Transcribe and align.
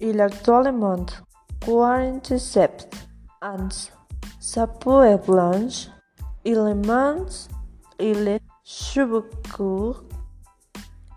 Il 0.00 0.18
actuellement 0.18 1.04
47 1.60 2.88
ans. 3.42 3.68
Sa 4.40 4.66
peau 4.66 5.02
est 5.02 5.26
blanche, 5.26 5.88
mince, 6.54 7.48
il 7.98 8.28
est 8.28 8.42
cheveux 8.64 9.28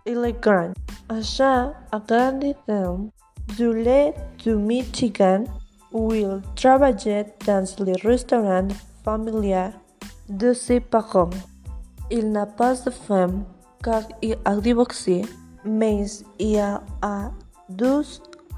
il 0.05 0.25
est 0.25 0.41
grand. 0.41 0.73
Achat 1.09 1.73
à 1.91 1.99
grande 1.99 2.55
ferme 2.65 3.09
du 3.57 3.73
lait 3.73 4.13
du 4.39 4.55
Michigan 4.55 5.43
où 5.91 6.13
il 6.13 6.41
travaillait 6.55 7.35
dans 7.45 7.65
le 7.79 7.93
restaurant 8.07 8.67
familial 9.03 9.73
de 10.29 10.53
ses 10.53 10.79
parents. 10.79 11.30
Il 12.09 12.31
n'a 12.31 12.45
pas 12.45 12.75
de 12.75 12.89
femme 12.89 13.43
car 13.83 14.03
il 14.21 14.38
a 14.45 14.55
divorcé, 14.55 15.21
mais 15.63 16.05
il 16.39 16.59
a 16.59 17.31
deux 17.69 18.03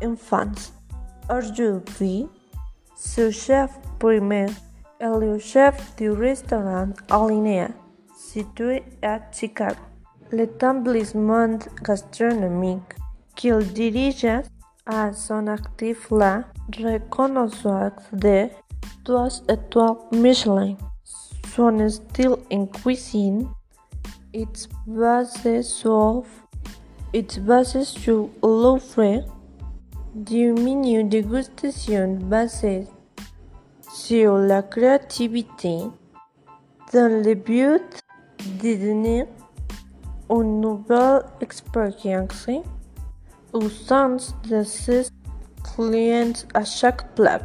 enfants. 0.04 0.52
Aujourd'hui, 1.30 2.28
ce 2.96 3.30
chef 3.30 3.72
primaire 4.00 4.50
le 5.02 5.40
chef 5.40 5.96
du 5.98 6.12
restaurant 6.12 6.90
Alinea, 7.10 7.70
situé 8.16 8.84
à 9.02 9.20
Chicago. 9.32 9.76
L'établissement 10.32 11.58
gastronomique 11.84 12.94
qu'il 13.36 13.58
dirige 13.74 14.28
a 14.86 15.12
son 15.12 15.48
actif 15.48 16.10
la 16.12 16.44
reconnaissance 16.78 17.92
de 18.14 18.48
trois 19.04 19.30
étoiles 19.50 19.98
Michelin. 20.12 20.76
Son 21.56 21.90
style 21.90 22.36
en 22.52 22.66
cuisine 22.68 23.48
est 24.34 24.70
basé 24.86 25.64
sur, 25.64 26.24
est 27.12 27.40
basé 27.40 27.84
sur 27.84 28.30
l'offre 28.44 29.24
du 30.14 30.54
menu 30.54 31.04
dégustation 31.04 32.18
basé 32.22 32.88
sur 34.06 34.38
la 34.38 34.64
créativité 34.64 35.78
dans 36.92 37.24
le 37.24 37.36
but 37.36 37.84
de 38.64 38.76
donner 38.76 39.26
une 40.30 40.60
nouvelle 40.60 41.22
expérience 41.40 42.50
au 43.54 43.70
sens 43.70 44.34
de 44.50 44.64
ses 44.64 45.04
clients 45.64 46.34
à 46.56 46.64
chaque 46.64 47.14
plat. 47.14 47.42